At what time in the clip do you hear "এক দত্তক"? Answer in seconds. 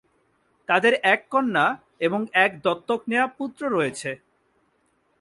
2.35-3.01